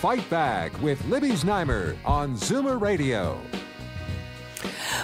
[0.00, 3.36] Fight Back with Libby Znaimer on Zoomer Radio.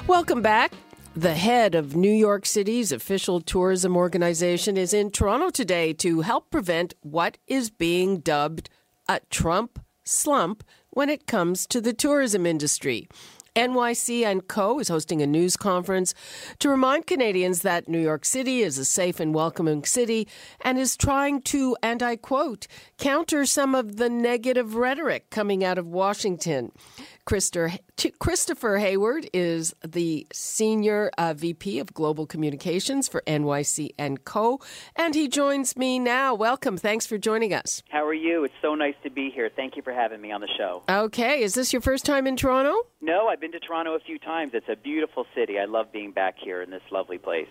[0.06, 0.72] Welcome back.
[1.16, 6.48] The head of New York City's official tourism organization is in Toronto today to help
[6.48, 8.70] prevent what is being dubbed
[9.08, 13.08] a Trump slump when it comes to the tourism industry.
[13.56, 16.12] NYC and Co is hosting a news conference
[16.58, 20.27] to remind Canadians that New York City is a safe and welcoming city
[20.62, 22.66] and is trying to, and I quote,
[22.98, 26.72] counter some of the negative rhetoric coming out of Washington.
[27.27, 34.60] Christopher Hayward is the senior uh, VP of Global Communications for NYC and Co,
[34.94, 36.34] and he joins me now.
[36.34, 36.77] Welcome.
[36.77, 37.82] Thanks for joining us.
[37.88, 38.44] How are you?
[38.44, 39.48] It's so nice to be here.
[39.55, 40.82] Thank you for having me on the show.
[40.88, 41.42] Okay.
[41.42, 42.75] Is this your first time in Toronto?
[43.05, 44.52] No, I've been to Toronto a few times.
[44.55, 45.58] It's a beautiful city.
[45.58, 47.48] I love being back here in this lovely place.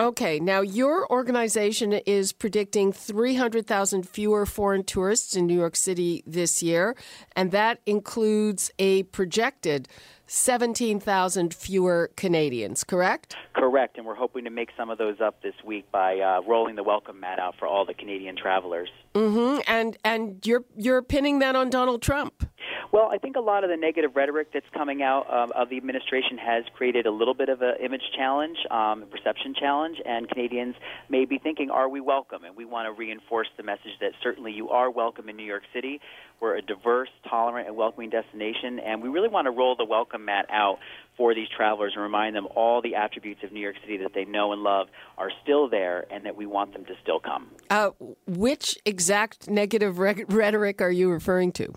[0.00, 6.60] Okay, now your organization is predicting 300,000 fewer foreign tourists in New York City this
[6.60, 6.96] year,
[7.36, 9.88] and that includes a projected
[10.26, 13.36] 17,000 fewer Canadians, correct?
[13.54, 16.74] Correct, and we're hoping to make some of those up this week by uh, rolling
[16.74, 18.88] the welcome mat out for all the Canadian travelers.
[19.14, 19.60] Mm-hmm.
[19.66, 22.48] And and you're you're pinning that on Donald Trump.
[22.92, 25.76] Well, I think a lot of the negative rhetoric that's coming out um, of the
[25.76, 30.74] administration has created a little bit of an image challenge, um, perception challenge, and Canadians
[31.08, 34.52] may be thinking, "Are we welcome?" And we want to reinforce the message that certainly
[34.52, 36.00] you are welcome in New York City.
[36.40, 40.24] We're a diverse, tolerant, and welcoming destination, and we really want to roll the welcome
[40.24, 40.80] mat out
[41.16, 44.24] for these travelers and remind them all the attributes of New York City that they
[44.24, 47.50] know and love are still there and that we want them to still come.
[47.68, 47.90] Uh,
[48.26, 51.74] which exact negative re- rhetoric are you referring to?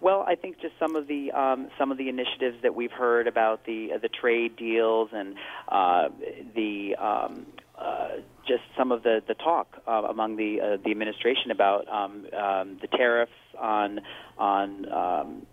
[0.00, 3.26] Well, I think just some of the um, some of the initiatives that we've heard
[3.26, 5.36] about the uh, the trade deals and
[5.68, 6.08] uh,
[6.54, 7.46] the um,
[7.78, 8.08] uh,
[8.46, 12.78] just some of the the talk uh, among the uh, the administration about um, um,
[12.82, 14.00] the tariffs on
[14.36, 15.46] on um,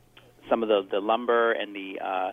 [0.50, 2.32] some of the the lumber and the uh,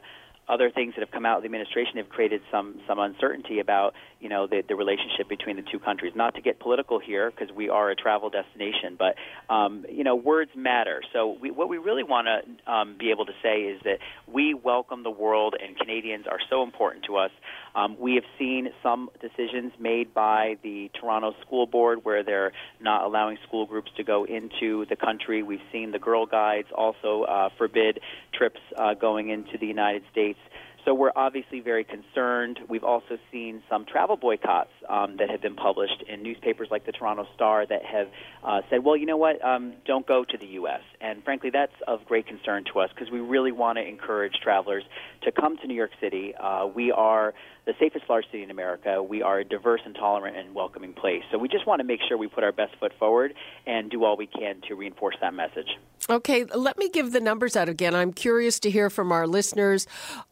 [0.51, 3.95] other things that have come out of the administration have created some some uncertainty about
[4.19, 6.13] you know the, the relationship between the two countries.
[6.15, 9.15] Not to get political here, because we are a travel destination, but
[9.53, 11.03] um, you know words matter.
[11.13, 14.55] So we, what we really want to um, be able to say is that we
[14.55, 17.31] welcome the world, and Canadians are so important to us.
[17.75, 23.05] Um, we have seen some decisions made by the Toronto School Board where they're not
[23.05, 25.43] allowing school groups to go into the country.
[25.43, 28.01] We've seen the Girl Guides also uh, forbid
[28.35, 30.39] trips uh, going into the United States.
[30.85, 32.59] So we're obviously very concerned.
[32.69, 36.93] We've also seen some travel boycotts um, that have been published in newspapers like the
[36.93, 38.09] Toronto Star that have
[38.43, 40.81] uh, said, well, you know what, um, don't go to the U.S.
[41.01, 44.85] And frankly, that's of great concern to us because we really want to encourage travelers
[45.23, 46.35] to come to New York City.
[46.35, 47.35] Uh, we are
[47.67, 49.03] the safest large city in America.
[49.03, 51.23] We are a diverse and tolerant and welcoming place.
[51.31, 53.35] So we just want to make sure we put our best foot forward
[53.67, 55.69] and do all we can to reinforce that message.
[56.11, 57.95] Okay, let me give the numbers out again.
[57.95, 59.87] I'm curious to hear from our listeners.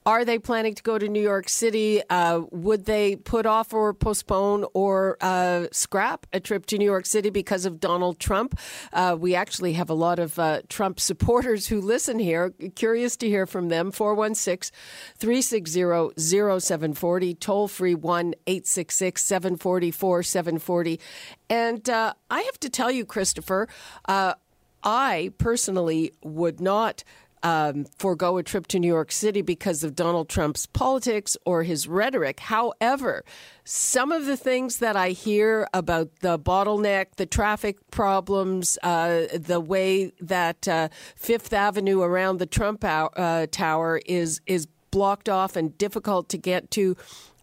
[0.04, 2.02] Are they planning to go to New York City?
[2.10, 7.06] Uh, would they put off or postpone or uh, scrap a trip to New York
[7.06, 8.58] City because of Donald Trump?
[8.92, 12.50] Uh, we actually have a lot of uh, Trump supporters who listen here.
[12.74, 13.92] Curious to hear from them.
[13.92, 14.76] 416
[15.16, 21.00] 360 0740, toll free 1 866 744 740.
[21.48, 23.68] And uh, I have to tell you, Christopher,
[24.08, 24.34] uh,
[24.82, 27.04] I personally would not
[27.42, 31.86] um, forego a trip to New York City because of Donald Trump's politics or his
[31.86, 32.40] rhetoric.
[32.40, 33.24] However,
[33.64, 39.60] some of the things that I hear about the bottleneck, the traffic problems, uh, the
[39.60, 45.76] way that uh, Fifth Avenue around the Trump uh, Tower is is blocked off and
[45.76, 46.96] difficult to get to,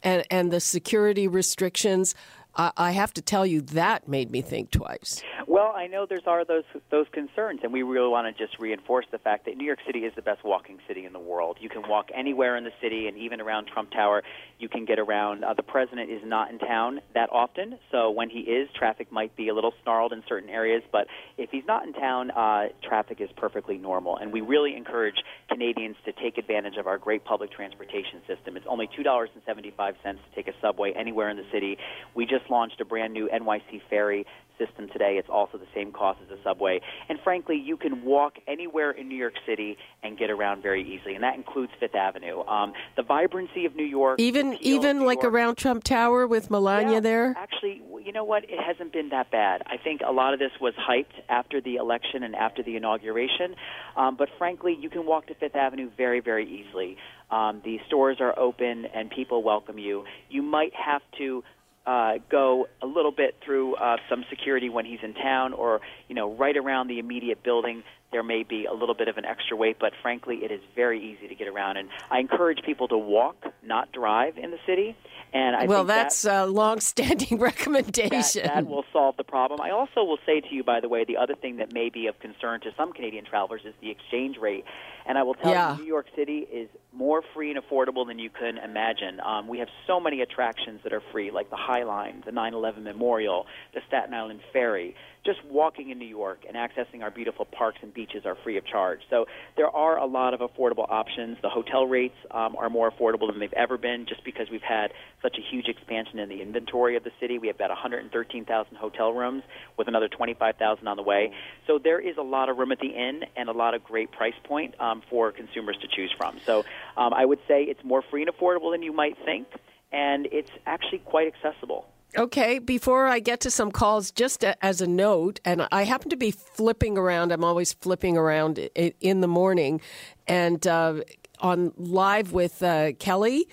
[0.03, 2.15] and, and the security restrictions.
[2.57, 5.21] I have to tell you that made me think twice.
[5.47, 9.05] Well, I know there's are those those concerns, and we really want to just reinforce
[9.11, 11.57] the fact that New York City is the best walking city in the world.
[11.59, 14.23] You can walk anywhere in the city, and even around Trump Tower,
[14.57, 15.43] you can get around.
[15.43, 19.35] Uh, the president is not in town that often, so when he is, traffic might
[19.35, 20.81] be a little snarled in certain areas.
[20.91, 21.07] But
[21.37, 25.15] if he's not in town, uh, traffic is perfectly normal, and we really encourage
[25.49, 28.57] Canadians to take advantage of our great public transportation system.
[28.57, 31.77] It's only $2.75 to take a subway anywhere in the city.
[32.15, 34.25] We just launched a brand new NYC ferry
[34.57, 35.17] system today.
[35.17, 36.81] It's also the same cost as a subway.
[37.09, 41.15] And frankly, you can walk anywhere in New York City and get around very easily,
[41.15, 42.41] and that includes Fifth Avenue.
[42.45, 46.95] Um, the vibrancy of New York, even even like York, around Trump Tower with Melania
[46.95, 47.35] yeah, there.
[47.37, 48.43] Actually, you know what?
[48.45, 49.63] It hasn't been that bad.
[49.65, 53.55] I think a lot of this was hyped after the election and after the inauguration,
[53.95, 56.97] um, but frankly, you can walk to Fifth Avenue very, very easily.
[57.31, 60.05] Um, the stores are open and people welcome you.
[60.29, 61.43] You might have to
[61.85, 66.15] uh, go a little bit through uh, some security when he's in town, or you
[66.15, 67.83] know, right around the immediate building.
[68.11, 71.03] There may be a little bit of an extra wait, but frankly, it is very
[71.03, 71.77] easy to get around.
[71.77, 74.95] And I encourage people to walk, not drive, in the city.
[75.33, 78.43] And I well, think that's that, a long-standing recommendation.
[78.43, 79.59] That, that will solve the problem.
[79.59, 82.07] I also will say to you, by the way, the other thing that may be
[82.07, 84.63] of concern to some Canadian travelers is the exchange rate.
[85.05, 85.75] And I will tell Yeah.
[85.75, 89.19] you, New York City is more free and affordable than you can imagine.
[89.19, 92.83] Um, we have so many attractions that are free, like the High Line, the 9/11
[92.83, 94.95] Memorial, the Staten Island Ferry.
[95.25, 98.65] Just walking in New York and accessing our beautiful parks and beaches are free of
[98.65, 98.99] charge.
[99.09, 99.25] So
[99.57, 101.37] there are a lot of affordable options.
[101.41, 104.93] The hotel rates um, are more affordable than they've ever been, just because we've had
[105.23, 107.39] such a huge expansion in the inventory of the city.
[107.39, 109.41] We have about 113,000 hotel rooms,
[109.77, 111.31] with another 25,000 on the way.
[111.65, 114.11] So there is a lot of room at the inn and a lot of great
[114.11, 116.39] price point um, for consumers to choose from.
[116.45, 116.65] So
[116.97, 119.47] um, I would say it's more free and affordable than you might think,
[119.91, 121.87] and it's actually quite accessible.
[122.17, 126.09] Okay, before I get to some calls, just a, as a note, and I happen
[126.09, 127.31] to be flipping around.
[127.31, 129.81] I'm always flipping around in the morning,
[130.27, 131.01] and uh,
[131.39, 133.47] on live with uh, Kelly.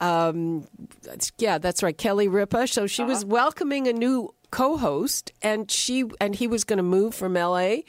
[0.00, 0.66] Um,
[1.38, 2.66] yeah, that's right, Kelly Ripa.
[2.68, 7.14] So she was welcoming a new co-host, and she and he was going to move
[7.14, 7.84] from L.A.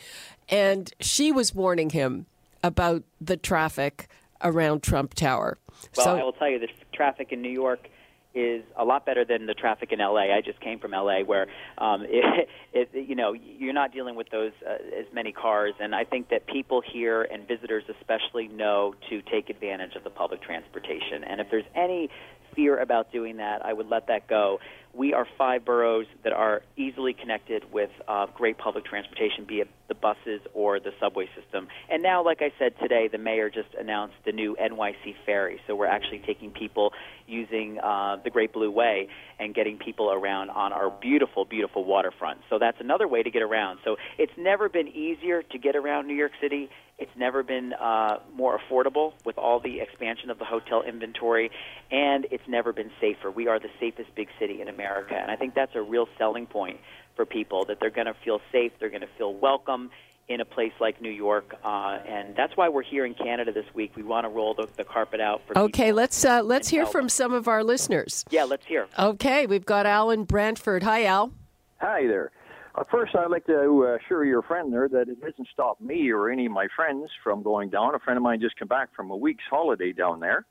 [0.48, 2.26] and she was warning him
[2.64, 4.08] about the traffic
[4.44, 5.58] around Trump Tower.
[5.96, 7.90] Well, so I will tell you, the traffic in New York
[8.40, 10.36] is a lot better than the traffic in LA.
[10.36, 11.48] I just came from LA, where
[11.78, 15.96] um, it, it, you know you're not dealing with those uh, as many cars, and
[15.96, 20.42] I think that people here and visitors especially know to take advantage of the public
[20.42, 21.24] transportation.
[21.24, 22.10] And if there's any
[22.56, 24.60] fear about doing that, I would let that go.
[24.94, 29.70] We are five boroughs that are easily connected with uh, great public transportation, be it
[29.88, 31.68] the buses or the subway system.
[31.90, 35.60] And now, like I said today, the mayor just announced the new NYC ferry.
[35.68, 36.94] So we're actually taking people
[37.28, 39.10] using uh, the Great Blue Way
[39.40, 42.40] and getting people around on our beautiful, beautiful waterfront.
[42.50, 43.80] So that's another way to get around.
[43.84, 46.70] So it's never been easier to get around New York City.
[47.00, 51.50] It's never been uh, more affordable with all the expansion of the hotel inventory,
[51.90, 53.32] and it's never been safer.
[53.32, 56.46] We are the safest big city in America, and I think that's a real selling
[56.46, 56.80] point
[57.16, 59.90] for people that they're going to feel safe, they're going to feel welcome
[60.30, 63.66] in a place like New York, uh, and that's why we're here in Canada this
[63.74, 63.92] week.
[63.96, 65.98] We want to roll the, the carpet out for okay, people.
[65.98, 66.92] let's uh, let's hear help.
[66.92, 68.24] from some of our listeners.
[68.30, 68.88] Yeah, let's hear.
[68.98, 70.84] Okay, we've got Alan Brantford.
[70.84, 71.34] Hi, Al.
[71.82, 72.32] Hi there.
[72.76, 76.12] Uh, first, I'd like to uh, assure your friend there that it doesn't stop me
[76.12, 77.96] or any of my friends from going down.
[77.96, 80.46] A friend of mine just came back from a week's holiday down there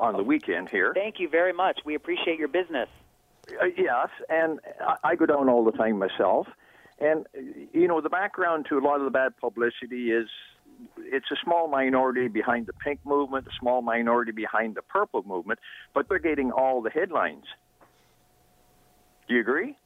[0.00, 0.92] on the weekend here.
[0.94, 1.80] Thank you very much.
[1.84, 2.88] We appreciate your business.
[3.60, 4.60] Uh, yes, and
[5.02, 6.46] I, go down all the time myself.
[6.98, 7.26] And,
[7.72, 10.28] you know, the background to a lot of the bad publicity is
[10.98, 15.58] it's a small minority behind the pink movement, a small minority behind the purple movement,
[15.94, 17.44] but they're getting all the headlines.
[19.28, 19.76] Do you agree?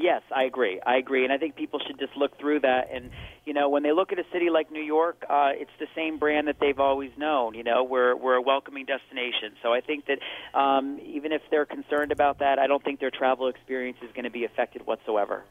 [0.00, 0.80] Yes, I agree.
[0.86, 2.88] I agree, and I think people should just look through that.
[2.94, 3.10] And
[3.44, 6.18] you know, when they look at a city like New York, uh, it's the same
[6.18, 7.54] brand that they've always known.
[7.54, 9.56] You know, we're we're a welcoming destination.
[9.60, 10.20] So I think that
[10.56, 14.24] um, even if they're concerned about that, I don't think their travel experience is going
[14.24, 15.42] to be affected whatsoever.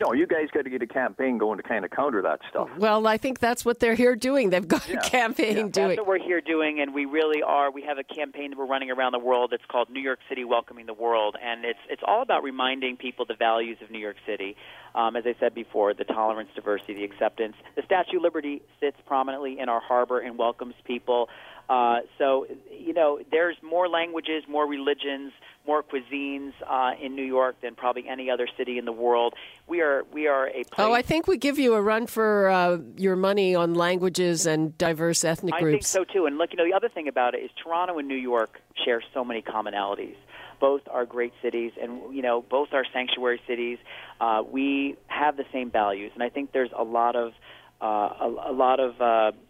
[0.00, 2.70] No, you guys got to get a campaign going to kind of counter that stuff.
[2.78, 4.48] Well, I think that's what they're here doing.
[4.48, 5.62] They've got a campaign Yeah.
[5.64, 5.88] doing.
[5.88, 7.70] That's what we're here doing, and we really are.
[7.70, 9.52] We have a campaign that we're running around the world.
[9.52, 13.26] It's called New York City Welcoming the World, and it's it's all about reminding people
[13.26, 14.56] the values of New York City.
[14.94, 17.54] Um, as I said before, the tolerance, diversity, the acceptance.
[17.76, 21.28] The Statue of Liberty sits prominently in our harbor and welcomes people.
[21.68, 25.32] Uh, so, you know, there's more languages, more religions,
[25.70, 29.34] more cuisines uh, in New York than probably any other city in the world.
[29.68, 30.78] We are we are a place.
[30.78, 34.76] Oh, I think we give you a run for uh, your money on languages and
[34.76, 35.94] diverse ethnic groups.
[35.94, 36.26] I think so too.
[36.26, 39.00] And look, you know, the other thing about it is Toronto and New York share
[39.14, 40.16] so many commonalities.
[40.58, 43.78] Both are great cities, and you know, both are sanctuary cities.
[44.20, 47.32] Uh, we have the same values, and I think there's a lot of
[47.80, 49.06] uh, a, a lot of uh,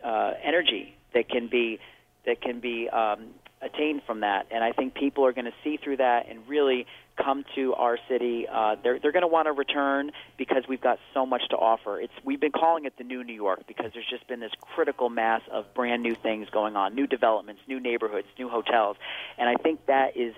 [0.07, 1.79] uh, energy that can be
[2.27, 3.31] that can be um,
[3.63, 4.47] attained from that.
[4.51, 6.87] And I think people are going to see through that and really
[7.23, 8.47] come to our city.
[8.51, 12.01] Uh, they're they're going to want to return because we've got so much to offer.
[12.01, 15.11] It's we've been calling it the new New York because there's just been this critical
[15.11, 18.97] mass of brand new things going on, new developments, new neighborhoods, new hotels,
[19.39, 20.35] and I think that is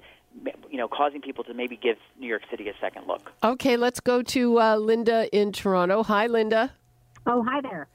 [0.70, 3.32] you know, causing people to maybe give New York City a second look.
[3.44, 6.02] Okay, let's go to uh, Linda in Toronto.
[6.02, 6.72] Hi, Linda.
[7.26, 7.88] Oh, hi there.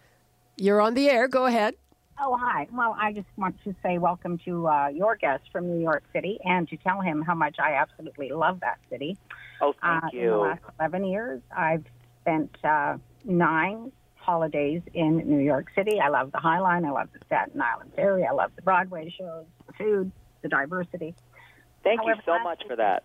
[0.56, 1.28] You're on the air.
[1.28, 1.76] Go ahead.
[2.20, 2.68] Oh, hi.
[2.72, 6.40] Well, I just want to say welcome to uh, your guest from New York City
[6.44, 9.18] and to tell him how much I absolutely love that city.
[9.62, 10.22] Oh, thank uh, you.
[10.22, 11.86] In the last 11 years, I've
[12.22, 16.00] spent uh, nine holidays in New York City.
[16.00, 16.86] I love the High Line.
[16.86, 18.26] I love the Staten Island Ferry.
[18.26, 21.14] I love the Broadway shows, the food, the diversity.
[21.84, 23.04] Thank However, you so much for that.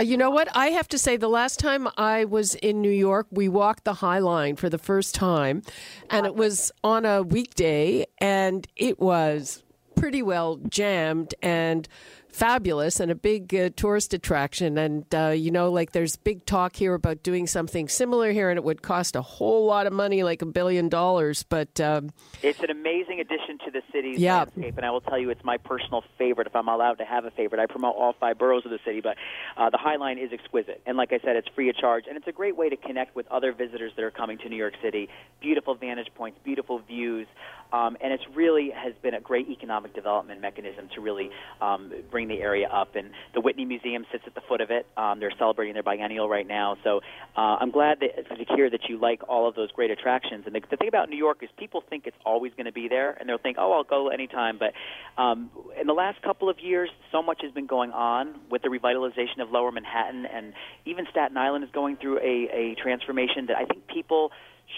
[0.00, 0.48] Uh, You know what?
[0.56, 3.94] I have to say, the last time I was in New York, we walked the
[3.94, 5.62] High Line for the first time,
[6.08, 9.62] and it was on a weekday, and it was
[9.94, 11.86] pretty well jammed and
[12.32, 14.78] fabulous and a big uh, tourist attraction.
[14.78, 18.56] And, uh, you know, like there's big talk here about doing something similar here, and
[18.56, 21.42] it would cost a whole lot of money, like a billion dollars.
[21.42, 22.10] But um,
[22.42, 24.38] It's an amazing addition to the city's Yeah.
[24.38, 26.46] landscape, and I will tell you, it's my personal favorite.
[26.46, 29.00] If I'm allowed to have a favorite, I promote all five boroughs of the city,
[29.00, 29.16] but
[29.56, 32.16] uh, the High Line is exquisite, and like I said, it's free of charge, and
[32.16, 34.74] it's a great way to connect with other visitors that are coming to New York
[34.82, 35.08] City.
[35.40, 37.26] Beautiful vantage points, beautiful views,
[37.72, 42.28] um, and it's really has been a great economic development mechanism to really um, bring
[42.28, 42.96] the area up.
[42.96, 44.86] And the Whitney Museum sits at the foot of it.
[44.96, 47.00] Um, they're celebrating their biennial right now, so
[47.36, 50.44] uh, I'm glad that, to hear that you like all of those great attractions.
[50.46, 52.88] And the, the thing about New York is people think it's always going to be
[52.88, 54.58] there, and they'll think, oh, I'll go anytime.
[54.58, 54.72] But
[55.20, 55.50] um,
[55.80, 59.40] in the last couple of years, so much has been going on with the revitalization
[59.40, 60.52] of Lower Manhattan, and
[60.84, 64.32] even Staten Island is going through a, a transformation that I think people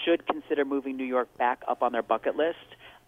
[0.05, 2.57] should consider moving New York back up on their bucket list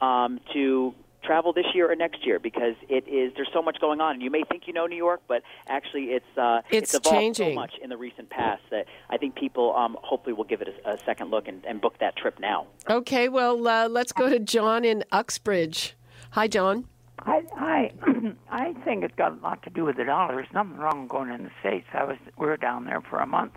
[0.02, 4.00] um, to travel this year or next year because it is there's so much going
[4.00, 7.38] on and you may think you know New York but actually it's uh, It's evolved
[7.38, 10.68] so much in the recent past that I think people um, hopefully will give it
[10.86, 12.68] a, a second look and, and book that trip now.
[12.88, 15.96] okay, well, uh, let's go to John in Uxbridge.
[16.32, 16.86] Hi, John.
[17.20, 17.92] I I
[18.52, 20.36] I think it's got a lot to do with the dollar.
[20.36, 21.88] There's nothing wrong going in the states.
[21.94, 23.54] I was we were down there for a month,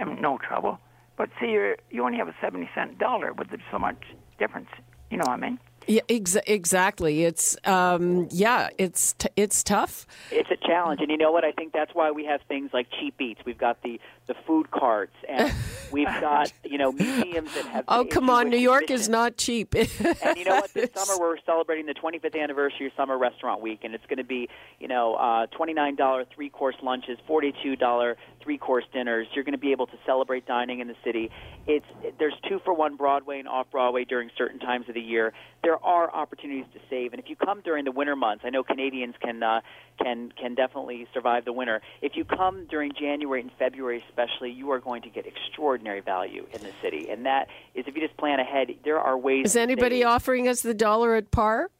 [0.00, 0.80] and no trouble.
[1.16, 4.02] But see, you you only have a seventy cent dollar, but there's so much
[4.40, 4.68] difference.
[5.10, 5.58] You know what I mean?
[5.86, 7.24] Yeah, ex- exactly.
[7.24, 10.06] It's um, yeah, it's t- it's tough.
[10.30, 11.44] It's a challenge, and you know what?
[11.44, 13.40] I think that's why we have things like cheap eats.
[13.44, 13.98] We've got the
[14.30, 15.52] the food carts, and
[15.92, 17.84] we've got you know museums that have.
[17.88, 19.74] Oh, come on, New York is not cheap.
[19.74, 20.70] And you know what?
[20.80, 24.24] This summer we're celebrating the 25th anniversary of Summer Restaurant Week, and it's going to
[24.24, 29.26] be, you know, uh, $29 three-course lunches, $42 three-course dinners.
[29.34, 31.30] You're going to be able to celebrate dining in the city.
[31.66, 31.84] It's
[32.18, 35.32] there's two for one Broadway and off Broadway during certain times of the year.
[35.64, 38.62] There are opportunities to save, and if you come during the winter months, I know
[38.62, 39.60] Canadians can uh,
[40.00, 41.80] can can definitely survive the winter.
[42.00, 46.46] If you come during January and February, especially, you are going to get extraordinary value
[46.52, 48.68] in the city, and that is if you just plan ahead.
[48.84, 49.46] There are ways.
[49.46, 51.70] is anybody offering us the dollar at par?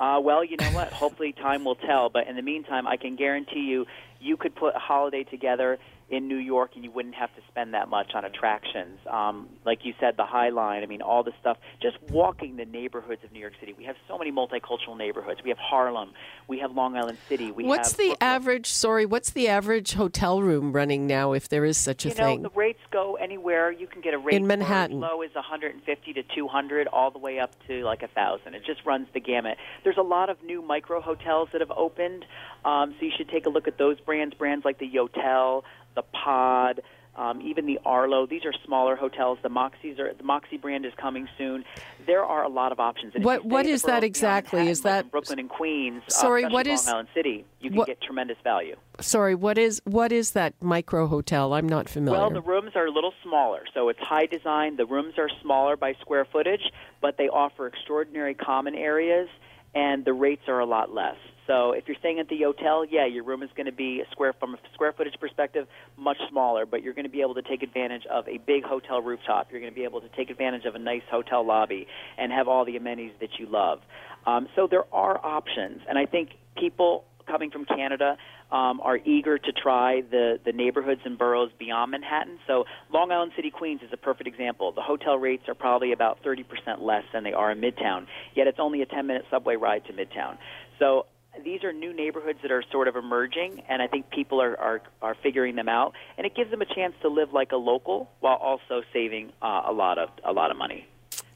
[0.00, 0.92] Uh, well, you know what?
[0.92, 2.08] Hopefully, time will tell.
[2.08, 3.86] But in the meantime, I can guarantee you,
[4.20, 5.78] you could put a holiday together
[6.10, 8.98] in New York, and you wouldn't have to spend that much on attractions.
[9.10, 10.82] Um, like you said, the High Line.
[10.82, 11.56] I mean, all the stuff.
[11.80, 13.74] Just walking the neighborhoods of New York City.
[13.76, 15.40] We have so many multicultural neighborhoods.
[15.42, 16.12] We have Harlem.
[16.46, 17.50] We have Long Island City.
[17.52, 18.28] We What's have the Brooklyn.
[18.28, 18.70] average?
[18.70, 22.16] Sorry, what's the average hotel room running now, if there is such a thing?
[22.18, 22.42] You know, thing?
[22.42, 23.72] the rates go anywhere.
[23.72, 24.98] You can get a rate In Manhattan.
[24.98, 28.54] as low as 150 to 200, all the way up to like a thousand.
[28.54, 29.56] It just runs the gamut.
[29.84, 32.26] There's a lot of new micro hotels that have opened,
[32.64, 34.34] um, so you should take a look at those brands.
[34.34, 35.62] Brands like the Yotel,
[35.94, 36.80] the Pod.
[37.16, 39.38] Um, even the Arlo, these are smaller hotels.
[39.40, 41.64] The Moxy's are the Moxie brand is coming soon.
[42.08, 43.14] There are a lot of options.
[43.14, 44.66] And What- what is that exactly?
[44.68, 46.02] Is that- Brooklyn and Queens?
[46.08, 47.44] uh, Sorry, especially what Long Island City?
[47.60, 48.74] You can what- get tremendous value.
[48.98, 51.54] Sorry, what is what is that micro hotel?
[51.54, 52.18] I'm not familiar.
[52.18, 54.74] Well, the rooms are a little smaller, so it's high design.
[54.74, 59.28] The rooms are smaller by square footage, but they offer extraordinary common areas,
[59.72, 61.16] and the rates are a lot less.
[61.46, 64.32] So if you're staying at the hotel, yeah, your room is going to be square
[64.32, 67.62] from a square footage perspective much smaller, but you're going to be able to take
[67.62, 69.48] advantage of a big hotel rooftop.
[69.50, 71.86] You're going to be able to take advantage of a nice hotel lobby
[72.18, 73.80] and have all the amenities that you love.
[74.26, 78.16] Um, so there are options, and I think people coming from Canada
[78.52, 82.38] um, are eager to try the, the neighborhoods and boroughs beyond Manhattan.
[82.46, 84.72] So Long Island City, Queens is a perfect example.
[84.72, 86.44] The hotel rates are probably about 30%
[86.80, 89.92] less than they are in Midtown, yet it's only a 10 minute subway ride to
[89.92, 90.38] Midtown.
[90.78, 91.06] So
[91.42, 94.82] these are new neighborhoods that are sort of emerging, and I think people are, are,
[95.02, 98.10] are figuring them out, and it gives them a chance to live like a local
[98.20, 100.86] while also saving uh, a lot of a lot of money.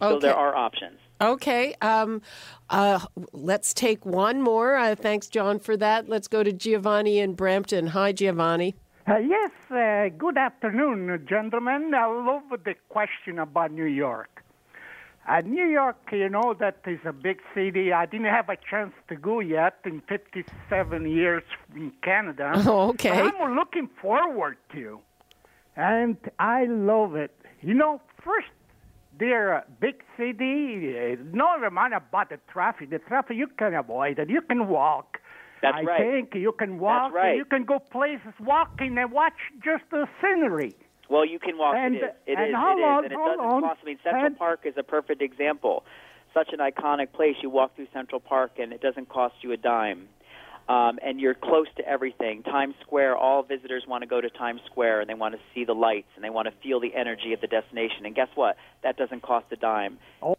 [0.01, 0.99] So there are options.
[1.21, 1.75] Okay.
[1.81, 2.23] Um,
[2.71, 3.01] uh,
[3.33, 4.77] let's take one more.
[4.77, 6.09] Uh, thanks, John, for that.
[6.09, 7.89] Let's go to Giovanni in Brampton.
[7.89, 8.77] Hi, Giovanni.
[9.09, 11.93] Uh, yes, uh, good afternoon, gentlemen.
[11.95, 14.45] I love the question about New York.
[15.29, 17.93] Uh, New York, you know, that is a big city.
[17.93, 21.43] I didn't have a chance to go yet in 57 years
[21.77, 22.53] in Canada.
[22.69, 23.11] Oh, okay.
[23.11, 25.01] But I'm looking forward to.
[25.77, 27.35] And I love it.
[27.61, 28.49] You know, first,
[29.19, 30.97] they're a big city.
[30.97, 32.91] Uh, no mind about the traffic.
[32.91, 34.31] The traffic, you can avoid it.
[34.31, 35.19] You can walk.
[35.61, 35.89] That's right.
[35.89, 36.01] I right.
[36.01, 37.13] think you can walk.
[37.13, 37.37] That's right.
[37.37, 40.75] You can go places walking and watch just the scenery.
[41.09, 41.75] Well, you can walk.
[41.77, 42.11] And- it is.
[42.27, 42.55] It and is.
[42.55, 43.81] how it is, long- and it doesn't cost.
[43.83, 45.85] I mean, Central and- Park is a perfect example.
[46.35, 47.37] Such an iconic place.
[47.43, 50.09] You walk through Central Park, and it doesn't cost you a dime.
[50.69, 52.43] Um, and you're close to everything.
[52.43, 53.17] Times Square.
[53.17, 56.11] All visitors want to go to Times Square, and they want to see the lights,
[56.15, 58.05] and they want to feel the energy of the destination.
[58.05, 58.59] And guess what?
[58.83, 59.99] That doesn't cost a dime.
[60.23, 60.37] Oh.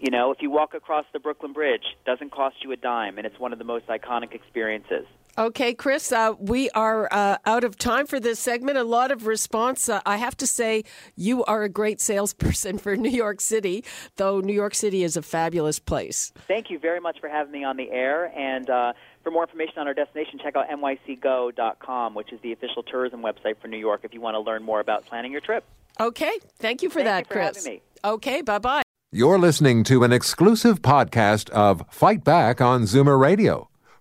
[0.00, 3.26] You know, if you walk across the Brooklyn Bridge, doesn't cost you a dime, and
[3.26, 5.06] it's one of the most iconic experiences.
[5.38, 8.76] Okay, Chris, uh, we are uh, out of time for this segment.
[8.76, 9.88] A lot of response.
[9.88, 10.84] Uh, I have to say,
[11.16, 13.82] you are a great salesperson for New York City,
[14.16, 16.34] though New York City is a fabulous place.
[16.46, 18.26] Thank you very much for having me on the air.
[18.38, 22.82] And uh, for more information on our destination, check out nycgo.com, which is the official
[22.82, 25.64] tourism website for New York if you want to learn more about planning your trip.
[25.98, 27.64] Okay, thank you for Thank that, you for Chris.
[27.64, 27.82] having me.
[28.04, 28.82] Okay, bye bye.
[29.10, 33.68] You're listening to an exclusive podcast of Fight Back on Zoomer Radio,